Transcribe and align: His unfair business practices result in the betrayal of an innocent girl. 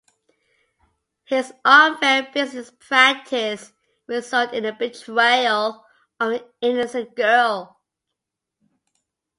His 1.25 1.53
unfair 1.63 2.31
business 2.33 2.71
practices 2.71 3.71
result 4.07 4.51
in 4.51 4.63
the 4.63 4.73
betrayal 4.73 5.85
of 6.19 6.31
an 6.31 6.41
innocent 6.59 7.15
girl. 7.15 7.79